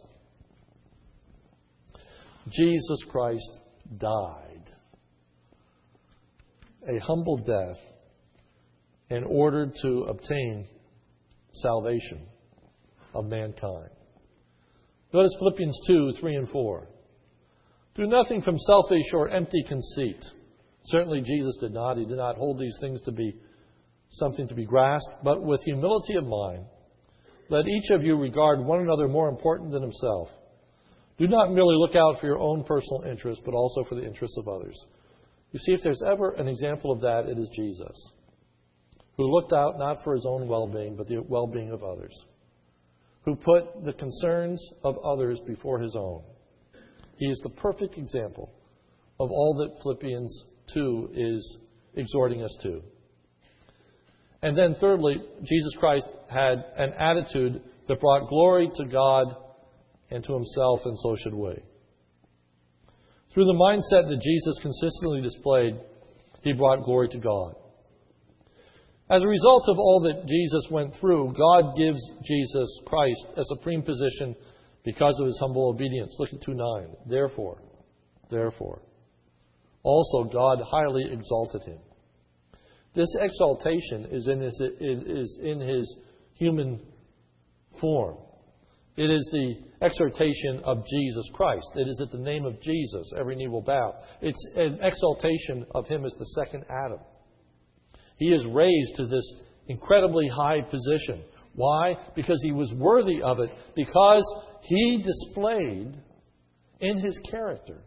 [2.51, 3.51] Jesus Christ
[3.99, 4.59] died
[6.89, 7.79] a humble death
[9.11, 10.67] in order to obtain
[11.53, 12.27] salvation
[13.15, 13.91] of mankind.
[15.13, 16.89] Notice Philippians 2 3 and 4.
[17.97, 20.23] Do nothing from selfish or empty conceit.
[20.85, 21.97] Certainly, Jesus did not.
[21.97, 23.35] He did not hold these things to be
[24.11, 26.65] something to be grasped, but with humility of mind,
[27.51, 30.29] let each of you regard one another more important than himself.
[31.19, 34.39] Do not merely look out for your own personal interests, but also for the interests
[34.39, 34.79] of others.
[35.53, 38.13] You see, if there's ever an example of that, it is Jesus,
[39.17, 42.15] who looked out not for his own well being, but the well being of others,
[43.29, 46.23] who put the concerns of others before his own.
[47.19, 48.51] He is the perfect example
[49.21, 51.59] of all that Philippians 2 is
[51.95, 52.81] exhorting us to.
[54.41, 59.27] And then, thirdly, Jesus Christ had an attitude that brought glory to God
[60.11, 61.53] and to himself, and so should we.
[63.35, 65.79] Through the mindset that Jesus consistently displayed,
[66.43, 67.57] he brought glory to God.
[69.11, 73.83] As a result of all that Jesus went through, God gives Jesus Christ a supreme
[73.83, 74.35] position
[74.85, 76.15] because of his humble obedience.
[76.19, 76.89] Look at 2 9.
[77.07, 77.63] Therefore,
[78.31, 78.83] therefore,
[79.83, 81.79] also God highly exalted him.
[82.95, 85.97] This exaltation is in his, is in his
[86.35, 86.81] human
[87.81, 88.19] form.
[88.97, 91.69] It is the exhortation of Jesus Christ.
[91.77, 93.95] It is at the name of Jesus every knee will bow.
[94.21, 96.99] It's an exaltation of him as the second Adam.
[98.19, 99.33] He is raised to this
[99.69, 101.23] incredibly high position.
[101.55, 101.97] Why?
[102.15, 104.25] Because he was worthy of it, because
[104.63, 105.97] he displayed
[106.81, 107.83] in his character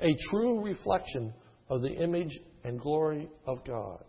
[0.00, 1.32] a true reflection
[1.70, 4.04] of the image and glory of God.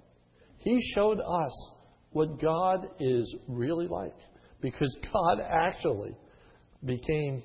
[0.58, 1.70] He showed us
[2.12, 4.16] what God is really like
[4.62, 6.16] because God actually
[6.86, 7.44] became,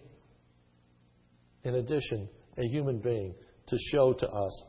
[1.65, 3.35] in addition, a human being
[3.67, 4.65] to show to us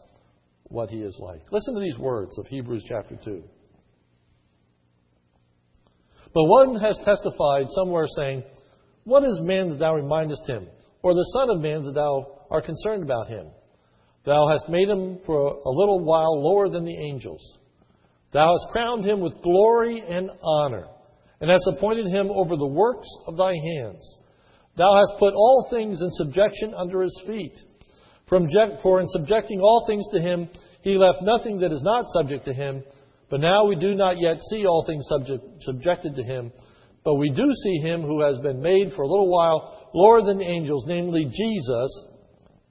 [0.70, 1.42] what he is like.
[1.52, 3.44] Listen to these words of Hebrews chapter 2.
[6.34, 8.44] But one has testified somewhere saying,
[9.04, 10.68] What is man that thou remindest him?
[11.02, 13.48] Or the Son of Man that thou art concerned about him?
[14.26, 17.58] Thou hast made him for a little while lower than the angels.
[18.32, 20.86] Thou hast crowned him with glory and honor,
[21.42, 24.18] and hast appointed him over the works of thy hands.
[24.78, 27.58] Thou hast put all things in subjection under his feet.
[28.30, 30.50] For in subjecting all things to him,
[30.82, 32.84] he left nothing that is not subject to him.
[33.30, 36.52] But now we do not yet see all things subject, subjected to him.
[37.04, 40.38] But we do see him who has been made for a little while lower than
[40.38, 42.06] the angels, namely Jesus,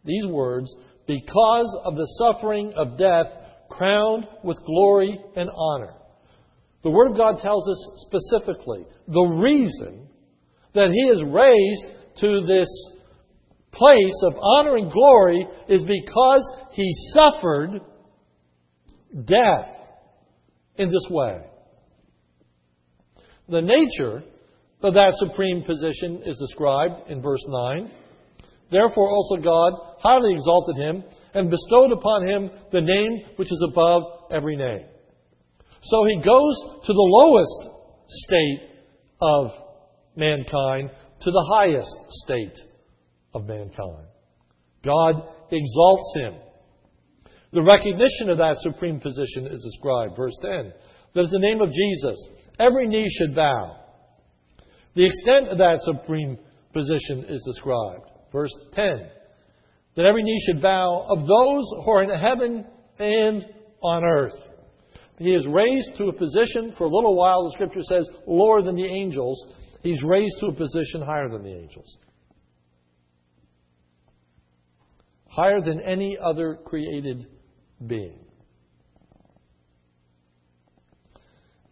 [0.05, 0.75] these words,
[1.07, 3.27] because of the suffering of death,
[3.69, 5.95] crowned with glory and honor.
[6.83, 10.09] The Word of God tells us specifically the reason
[10.75, 12.69] that He is raised to this
[13.73, 17.81] place of honor and glory is because He suffered
[19.25, 19.69] death
[20.77, 21.41] in this way.
[23.49, 24.23] The nature
[24.83, 27.91] of that supreme position is described in verse 9.
[28.71, 31.03] Therefore also God highly exalted him
[31.35, 34.85] and bestowed upon him the name which is above every name.
[35.83, 37.71] So he goes to the lowest
[38.09, 38.71] state
[39.21, 39.51] of
[40.17, 40.91] mankind
[41.23, 42.55] to the highest state
[43.35, 44.07] of mankind.
[44.85, 45.15] God
[45.51, 46.35] exalts him.
[47.53, 50.17] The recognition of that supreme position is described.
[50.17, 50.73] Verse 10
[51.15, 52.29] that at the name of Jesus,
[52.61, 53.77] every knee should bow.
[54.95, 56.39] The extent of that supreme
[56.75, 58.05] position is described.
[58.33, 59.11] Verse 10
[59.97, 62.65] that every knee should bow of those who are in heaven
[63.01, 63.45] and
[63.83, 64.35] on earth.
[65.19, 68.77] He is raised to a position for a little while, the scripture says, lower than
[68.77, 69.45] the angels.
[69.83, 71.97] He's raised to a position higher than the angels.
[75.39, 77.29] Higher than any other created
[77.87, 78.19] being.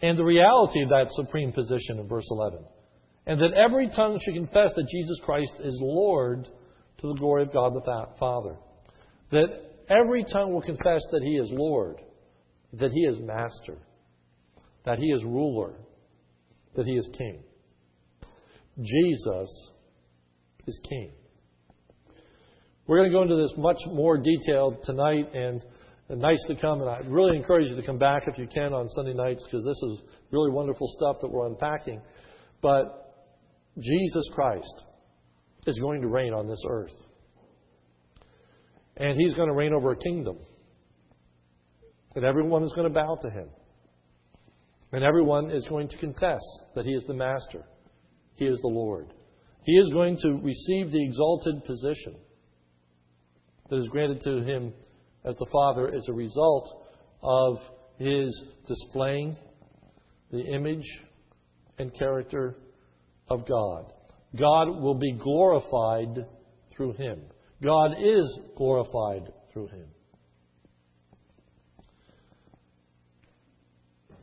[0.01, 2.61] And the reality of that supreme position in verse 11.
[3.27, 7.53] And that every tongue should confess that Jesus Christ is Lord to the glory of
[7.53, 8.57] God the Father.
[9.33, 9.49] That
[9.89, 11.97] every tongue will confess that He is Lord,
[12.75, 13.79] that He is Master,
[14.85, 15.75] that He is ruler,
[16.77, 17.43] that He is King.
[18.81, 19.71] Jesus
[20.69, 21.11] is King.
[22.87, 25.65] We're going to go into this much more detail tonight, and
[26.09, 26.81] nice to come.
[26.81, 29.65] And I really encourage you to come back if you can on Sunday nights because
[29.65, 32.01] this is really wonderful stuff that we're unpacking.
[32.63, 33.25] But
[33.77, 34.85] Jesus Christ
[35.67, 36.95] is going to reign on this earth.
[38.97, 40.39] And he's going to reign over a kingdom.
[42.15, 43.49] And everyone is going to bow to him.
[44.93, 46.41] And everyone is going to confess
[46.77, 47.65] that he is the master,
[48.37, 49.13] he is the Lord.
[49.65, 52.15] He is going to receive the exalted position
[53.69, 54.73] that is granted to him
[55.25, 56.87] as the Father as a result
[57.23, 57.59] of
[57.99, 59.37] his displaying
[60.31, 60.87] the image
[61.79, 62.57] and character
[63.29, 63.93] of God.
[64.39, 66.27] God will be glorified
[66.75, 67.21] through him.
[67.63, 69.87] God is glorified through him.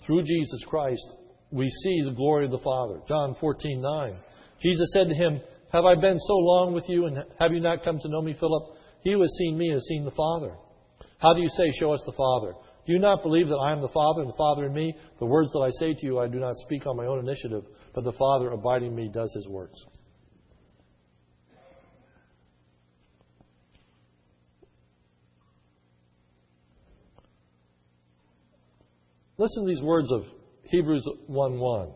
[0.06, 1.06] Through Jesus Christ,
[1.52, 3.00] we see the glory of the Father.
[3.08, 4.16] John 14, 9.
[4.62, 5.40] Jesus said to him,
[5.72, 8.36] Have I been so long with you, and have you not come to know me,
[8.40, 8.73] Philip?
[9.04, 10.56] He who has seen me has seen the Father.
[11.20, 12.54] How do you say, Show us the Father?
[12.86, 14.94] Do you not believe that I am the Father and the Father in me?
[15.20, 17.64] The words that I say to you, I do not speak on my own initiative,
[17.94, 19.80] but the Father abiding in me does his works.
[29.38, 30.26] Listen to these words of
[30.66, 31.94] Hebrews 1:1.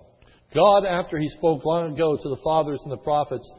[0.54, 3.50] God, after he spoke long ago to the fathers and the prophets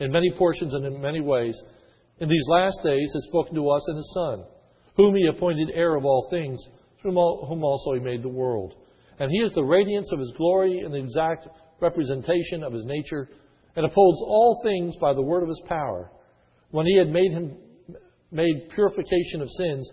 [0.00, 1.58] in many portions and in many ways,
[2.20, 4.44] in these last days has spoken to us in His Son,
[4.96, 6.60] whom He appointed heir of all things,
[7.00, 8.74] through whom also He made the world.
[9.18, 11.48] And He is the radiance of His glory and the exact
[11.80, 13.28] representation of His nature,
[13.76, 16.10] and upholds all things by the word of His power.
[16.70, 17.56] When He had made Him
[18.30, 19.90] made purification of sins,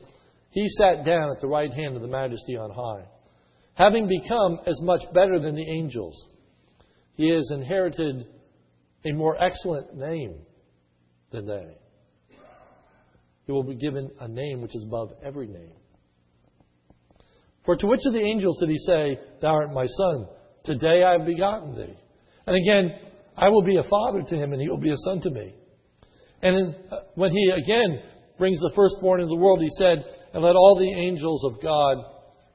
[0.52, 3.08] He sat down at the right hand of the Majesty on high,
[3.76, 6.28] having become as much better than the angels.
[7.16, 8.28] He has inherited
[9.06, 10.40] a more excellent name
[11.32, 11.78] than they.
[13.46, 15.74] He will be given a name which is above every name.
[17.66, 20.28] For to which of the angels did he say, Thou art my son?
[20.64, 21.96] Today I have begotten thee.
[22.48, 23.00] And again,
[23.38, 25.54] I will be a father to him, and he will be a son to me.
[26.42, 28.02] And in, uh, when he again
[28.38, 31.98] brings the firstborn into the world, he said, And let all the angels of God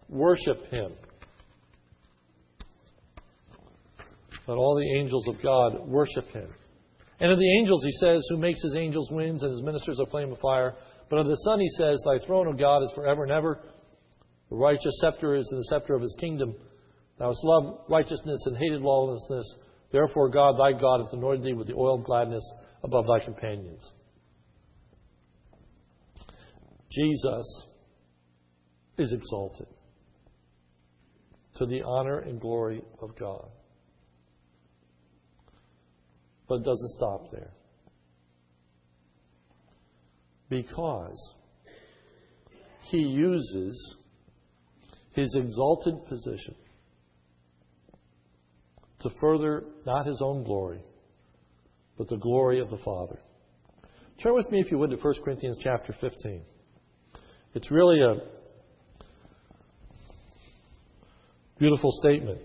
[0.09, 0.93] worship him.
[4.47, 6.49] Let all the angels of God worship him.
[7.20, 10.06] And of the angels, he says, who makes his angels winds and his ministers a
[10.06, 10.74] flame of fire.
[11.10, 13.60] But of the Son, he says, Thy throne, O God, is forever and ever.
[14.48, 16.54] The righteous scepter is the scepter of his kingdom.
[17.18, 19.54] Thou hast loved righteousness and hated lawlessness.
[19.92, 22.42] Therefore, God, thy God, hath anointed thee with the oil of gladness
[22.82, 23.90] above thy companions.
[26.90, 27.66] Jesus
[28.98, 29.66] is exalted
[31.56, 33.48] to the honor and glory of God.
[36.51, 37.53] But it doesn't stop there.
[40.48, 41.34] Because
[42.90, 43.96] he uses
[45.12, 46.57] his exalted position
[48.98, 50.82] to further not his own glory,
[51.96, 53.20] but the glory of the Father.
[54.20, 56.42] Turn with me, if you would, to 1 Corinthians chapter 15.
[57.55, 58.16] It's really a
[61.61, 62.40] beautiful statement.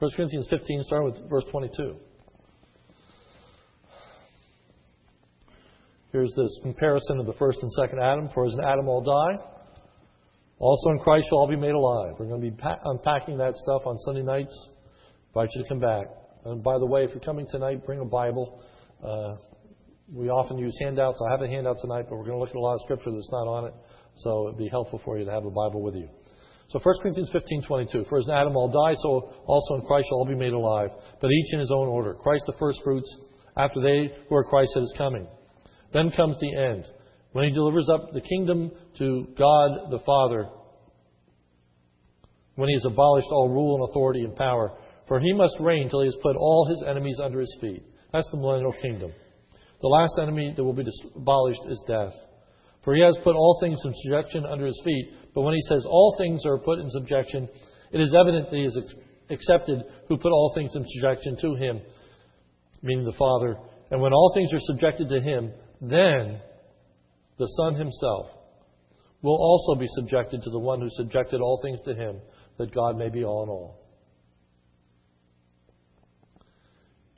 [0.00, 1.96] First Corinthians 15, starting with verse 22.
[6.12, 8.28] Here's this comparison of the first and second Adam.
[8.32, 9.44] For as in Adam all die,
[10.58, 12.14] also in Christ shall all be made alive.
[12.18, 14.54] We're going to be unpacking that stuff on Sunday nights.
[15.34, 16.06] I invite you to come back.
[16.44, 18.62] And by the way, if you're coming tonight, bring a Bible.
[19.04, 19.34] Uh,
[20.12, 21.20] we often use handouts.
[21.26, 23.10] I have a handout tonight, but we're going to look at a lot of scripture
[23.10, 23.74] that's not on it.
[24.18, 26.08] So it'd be helpful for you to have a Bible with you.
[26.68, 28.04] So 1 Corinthians 15, 22.
[28.08, 30.90] For as Adam all die, so also in Christ shall all be made alive,
[31.20, 32.14] but each in his own order.
[32.14, 33.08] Christ the first fruits,
[33.56, 35.26] after they who are Christ that is coming.
[35.94, 36.84] Then comes the end,
[37.32, 40.48] when he delivers up the kingdom to God the Father,
[42.56, 44.76] when he has abolished all rule and authority and power.
[45.06, 47.82] For he must reign till he has put all his enemies under his feet.
[48.12, 49.10] That's the millennial kingdom.
[49.80, 50.84] The last enemy that will be
[51.16, 52.12] abolished is death.
[52.88, 55.10] For he has put all things in subjection under his feet.
[55.34, 57.46] But when he says all things are put in subjection,
[57.92, 58.80] it is evident that he is
[59.28, 61.82] accepted who put all things in subjection to him,
[62.80, 63.58] meaning the Father.
[63.90, 66.40] And when all things are subjected to him, then
[67.36, 68.28] the Son himself
[69.20, 72.22] will also be subjected to the one who subjected all things to him,
[72.56, 73.82] that God may be all in all.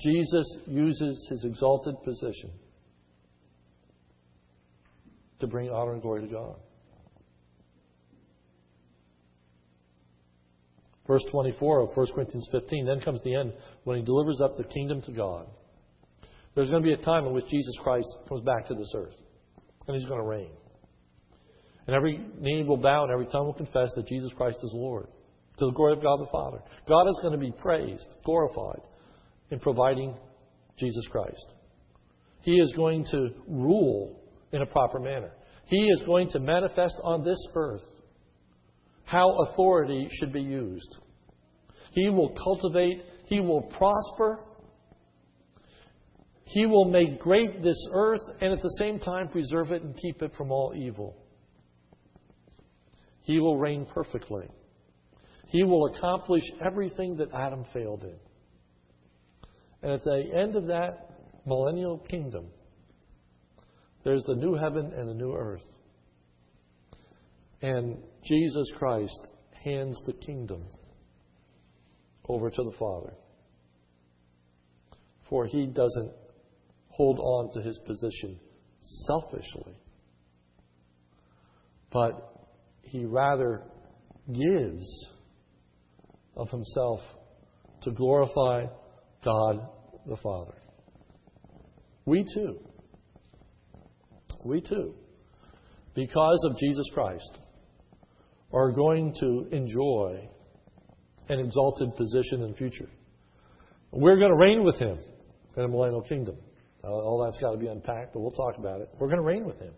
[0.00, 2.50] Jesus uses his exalted position
[5.40, 6.56] to bring honor and glory to God.
[11.06, 14.64] Verse 24 of 1 Corinthians 15, then comes the end when he delivers up the
[14.64, 15.48] kingdom to God.
[16.54, 19.16] There's going to be a time in which Jesus Christ comes back to this earth,
[19.88, 20.52] and he's going to reign.
[21.86, 25.08] And every knee will bow and every tongue will confess that Jesus Christ is Lord,
[25.58, 26.58] to the glory of God the Father.
[26.86, 28.82] God is going to be praised, glorified,
[29.50, 30.14] in providing
[30.78, 31.46] Jesus Christ.
[32.42, 34.19] He is going to rule
[34.52, 35.32] in a proper manner.
[35.66, 37.84] He is going to manifest on this earth
[39.04, 40.96] how authority should be used.
[41.92, 44.38] He will cultivate, He will prosper,
[46.44, 50.22] He will make great this earth, and at the same time preserve it and keep
[50.22, 51.16] it from all evil.
[53.22, 54.48] He will reign perfectly.
[55.48, 58.16] He will accomplish everything that Adam failed in.
[59.82, 61.10] And at the end of that
[61.46, 62.46] millennial kingdom,
[64.04, 65.64] there's the new heaven and the new earth.
[67.62, 69.28] And Jesus Christ
[69.64, 70.64] hands the kingdom
[72.28, 73.12] over to the Father.
[75.28, 76.12] For he doesn't
[76.88, 78.40] hold on to his position
[79.06, 79.76] selfishly,
[81.92, 82.46] but
[82.82, 83.62] he rather
[84.32, 85.06] gives
[86.36, 87.00] of himself
[87.82, 88.64] to glorify
[89.24, 89.68] God
[90.06, 90.54] the Father.
[92.06, 92.58] We too
[94.44, 94.94] we too,
[95.94, 97.38] because of Jesus Christ,
[98.52, 100.28] are going to enjoy
[101.28, 102.88] an exalted position in the future.
[103.92, 104.98] We're going to reign with him
[105.56, 106.36] in the millennial kingdom.
[106.82, 108.88] All that's got to be unpacked, but we'll talk about it.
[108.98, 109.72] We're going to reign with him.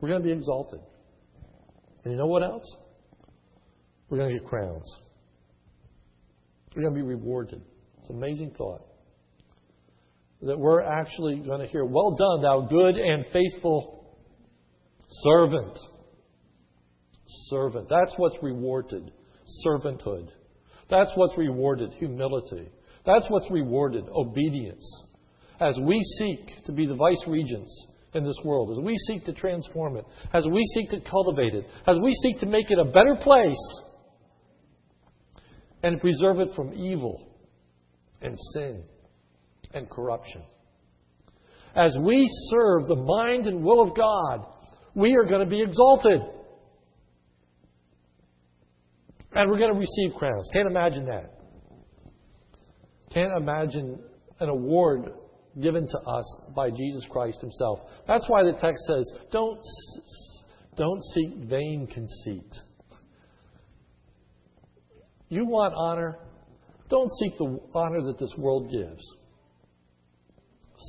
[0.00, 0.80] We're going to be exalted.
[2.04, 2.64] And you know what else?
[4.08, 4.96] We're going to get crowns.
[6.74, 7.62] We're going to be rewarded.
[8.00, 8.82] It's an amazing thought
[10.42, 14.16] that we're actually going to hear, Well done, thou good and faithful
[15.24, 15.78] servant.
[17.48, 17.88] Servant.
[17.88, 19.10] That's what's rewarded.
[19.66, 20.28] Servanthood.
[20.90, 21.92] That's what's rewarded.
[21.94, 22.68] Humility.
[23.06, 24.04] That's what's rewarded.
[24.08, 24.86] Obedience.
[25.60, 29.32] As we seek to be the vice regents in this world, as we seek to
[29.32, 32.84] transform it, as we seek to cultivate it, as we seek to make it a
[32.84, 33.80] better place
[35.82, 37.28] and preserve it from evil
[38.20, 38.84] and sin
[39.74, 40.42] and corruption.
[41.74, 44.46] As we serve the mind and will of God,
[44.94, 46.20] we are going to be exalted.
[49.34, 50.48] And we're going to receive crowns.
[50.52, 51.30] Can't imagine that.
[53.12, 53.98] Can't imagine
[54.40, 55.12] an award
[55.60, 57.80] given to us by Jesus Christ Himself.
[58.06, 59.58] That's why the text says, don't,
[60.76, 62.52] don't seek vain conceit.
[65.28, 66.18] You want honor?
[66.90, 69.02] Don't seek the honor that this world gives.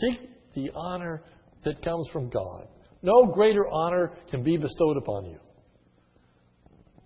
[0.01, 0.19] Seek
[0.55, 1.23] the honor
[1.63, 2.67] that comes from God.
[3.01, 5.39] No greater honor can be bestowed upon you.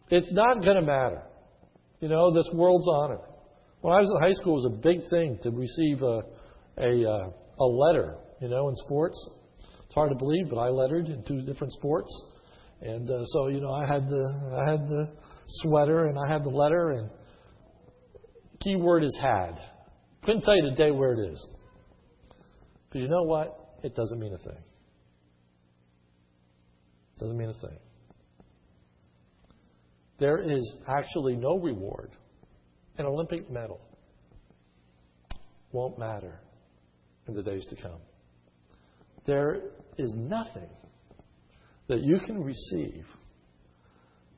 [0.09, 1.23] It's not going to matter.
[1.99, 3.19] You know, this world's honor.
[3.81, 6.21] When I was in high school, it was a big thing to receive a,
[6.77, 7.29] a, uh,
[7.59, 9.17] a letter, you know, in sports.
[9.85, 12.09] It's hard to believe, but I lettered in two different sports.
[12.81, 15.13] And uh, so, you know, I had the I had the
[15.47, 17.11] sweater and I had the letter and
[18.61, 19.59] key word is had.
[20.23, 21.47] Couldn't tell you the day where it is.
[22.89, 23.77] But you know what?
[23.83, 24.63] It doesn't mean a thing.
[27.15, 27.77] It Doesn't mean a thing.
[30.19, 32.11] There is actually no reward.
[32.97, 33.79] An Olympic medal
[35.71, 36.39] won't matter
[37.27, 37.99] in the days to come.
[39.25, 39.61] There
[39.97, 40.69] is nothing
[41.87, 43.05] that you can receive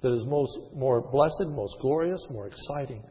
[0.02, 3.04] that is most, more blessed, most glorious, more exciting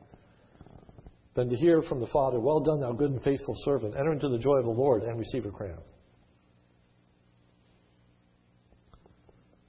[1.39, 3.95] than to hear from the Father, Well done, thou good and faithful servant.
[3.97, 5.79] Enter into the joy of the Lord and receive a crown.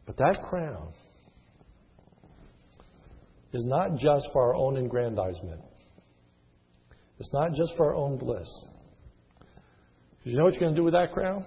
[0.08, 0.92] But that crown
[3.54, 5.62] is not just for our own aggrandizement.
[7.20, 8.50] It's not just for our own bliss.
[9.38, 11.46] Because you know what you're going to do with that crown?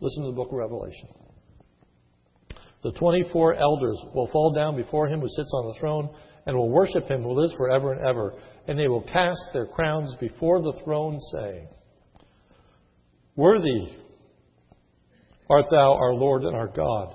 [0.00, 1.08] Listen to the book of Revelation.
[2.82, 6.12] The 24 elders will fall down before him who sits on the throne
[6.46, 8.34] and will worship him who lives forever and ever.
[8.66, 11.68] And they will cast their crowns before the throne, saying,
[13.36, 13.96] Worthy
[15.48, 17.14] art thou, our Lord and our God,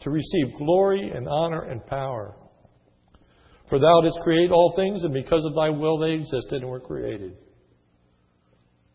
[0.00, 2.36] to receive glory and honor and power.
[3.68, 6.80] For thou didst create all things, and because of thy will they existed and were
[6.80, 7.36] created.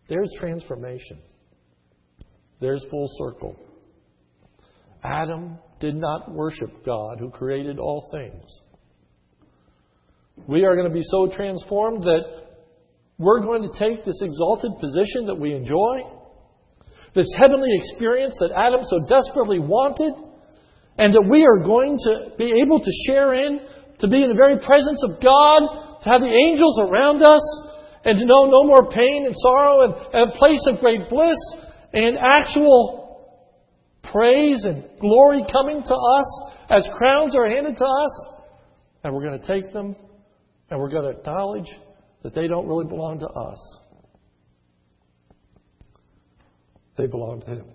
[0.09, 1.19] There's transformation.
[2.59, 3.55] There's full circle.
[5.03, 8.61] Adam did not worship God who created all things.
[10.47, 12.23] We are going to be so transformed that
[13.17, 16.03] we're going to take this exalted position that we enjoy,
[17.15, 20.13] this heavenly experience that Adam so desperately wanted,
[20.97, 23.59] and that we are going to be able to share in,
[23.99, 25.63] to be in the very presence of God,
[26.03, 27.43] to have the angels around us,
[28.03, 31.39] and to know no more pain and sorrow, and, and a place of great bliss,
[31.93, 33.05] and actual
[34.03, 38.27] praise and glory coming to us as crowns are handed to us.
[39.03, 39.95] And we're going to take them
[40.69, 41.69] and we're going to acknowledge
[42.23, 43.79] that they don't really belong to us.
[46.97, 47.65] They belong to Him.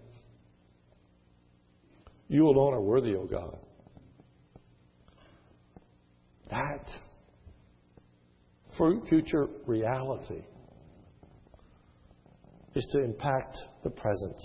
[2.28, 3.58] You alone are worthy, O God.
[6.50, 6.88] That
[9.08, 10.42] future reality
[12.74, 14.36] is to impact the present.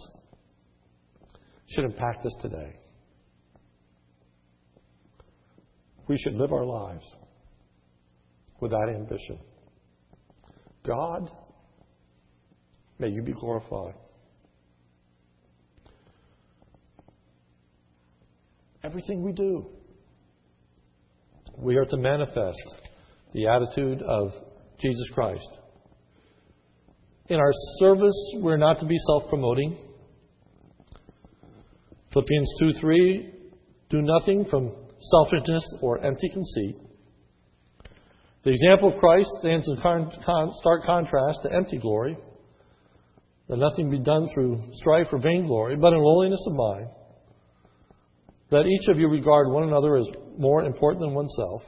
[1.67, 2.75] Should impact us today.
[6.07, 7.05] We should live our lives
[8.59, 9.39] with that ambition.
[10.85, 11.31] God,
[12.99, 13.95] may you be glorified.
[18.83, 19.65] Everything we do,
[21.57, 22.75] we are to manifest
[23.33, 24.29] the attitude of
[24.79, 25.47] Jesus Christ.
[27.27, 29.77] In our service, we're not to be self promoting.
[32.13, 33.33] Philippians 2 3
[33.89, 36.84] Do nothing from selfishness or empty conceit.
[38.45, 42.15] The example of Christ stands in stark contrast to empty glory.
[43.49, 46.87] That nothing be done through strife or vainglory, but in lowliness of mind.
[48.51, 50.05] That each of you regard one another as
[50.37, 51.63] more important than oneself.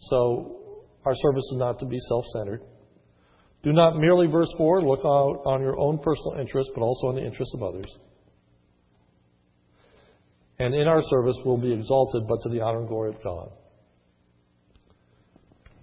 [0.00, 2.60] So our service is not to be self centered.
[3.62, 7.14] Do not merely, verse 4, look out on your own personal interests, but also on
[7.14, 7.96] the interests of others.
[10.58, 13.50] And in our service we'll be exalted, but to the honor and glory of God.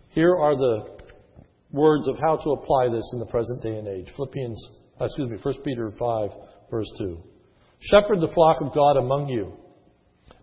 [0.10, 1.00] Here are the
[1.72, 4.12] words of how to apply this in the present day and age.
[4.16, 6.30] Philippians, uh, excuse me, 1 Peter 5,
[6.72, 7.18] verse 2.
[7.80, 9.54] Shepherd the flock of God among you,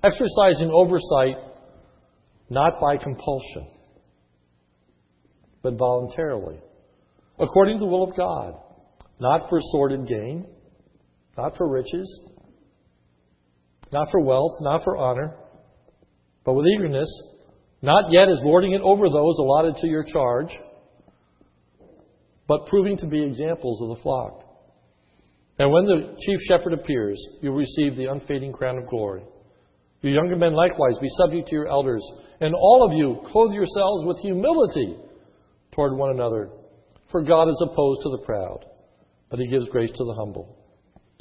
[0.03, 1.37] exercising oversight
[2.49, 3.69] not by compulsion,
[5.63, 6.59] but voluntarily,
[7.39, 8.55] according to the will of God,
[9.19, 10.47] not for sordid gain,
[11.37, 12.21] not for riches,
[13.93, 15.37] not for wealth, not for honor,
[16.45, 17.09] but with eagerness
[17.83, 20.49] not yet as lording it over those allotted to your charge,
[22.49, 24.43] but proving to be examples of the flock.
[25.59, 29.23] And when the chief shepherd appears, you'll receive the unfading crown of glory.
[30.03, 32.03] You younger men likewise be subject to your elders,
[32.41, 34.97] and all of you clothe yourselves with humility
[35.73, 36.51] toward one another.
[37.11, 38.65] For God is opposed to the proud,
[39.31, 40.57] but he gives grace to the humble.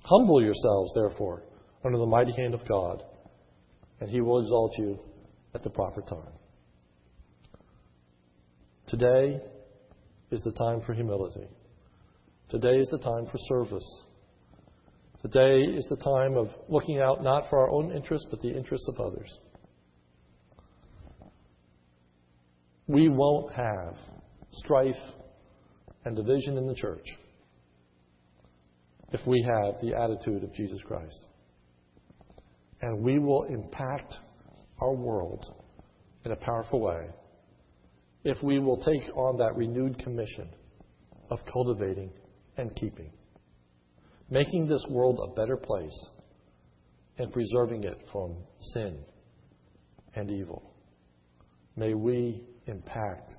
[0.03, 1.43] Humble yourselves, therefore,
[1.84, 3.03] under the mighty hand of God,
[3.99, 4.99] and he will exalt you
[5.53, 6.34] at the proper time.
[8.88, 9.42] Today
[10.30, 11.48] is the time for humility.
[12.50, 14.04] Today is the time for service.
[15.24, 18.88] Today is the time of looking out not for our own interests, but the interests
[18.88, 19.40] of others.
[22.86, 23.96] We won't have
[24.52, 24.94] strife
[26.06, 27.08] and division in the church
[29.14, 31.26] if we have the attitude of Jesus Christ.
[32.84, 34.14] And we will impact
[34.80, 35.44] our world
[36.24, 37.08] in a powerful way
[38.26, 40.49] if we will take on that renewed commission
[41.30, 42.09] of cultivating
[42.57, 43.11] and keeping,
[44.30, 46.09] making this world a better place
[47.19, 48.36] and preserving it from
[48.73, 48.97] sin
[50.15, 50.73] and evil.
[51.78, 53.36] May we impact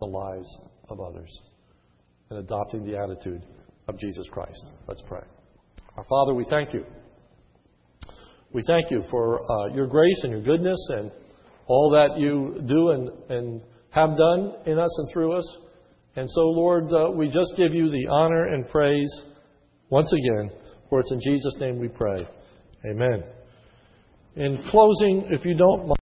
[0.00, 0.48] the lives
[0.88, 1.30] of others
[2.30, 3.44] in adopting the attitude
[3.86, 4.64] of Jesus Christ.
[4.88, 5.22] Let's pray.
[5.96, 6.86] Our Father, we thank you.
[8.54, 11.10] We thank you for uh, your grace and your goodness and
[11.66, 13.62] all that you do and, and
[13.92, 15.58] have done in us and through us.
[16.16, 19.10] And so, Lord, uh, we just give you the honor and praise
[19.90, 20.50] once again,
[20.88, 22.26] for it's in Jesus' name we pray.
[22.90, 23.22] Amen.
[24.36, 26.01] In closing, if you don't mind.